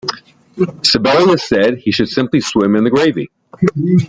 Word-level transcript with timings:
Sibelius 0.81 1.43
said 1.43 1.73
that 1.73 1.77
he 1.77 1.91
should 1.91 2.09
simply 2.09 2.41
swim 2.41 2.75
in 2.75 2.83
the 2.83 2.89
gravy. 2.89 3.29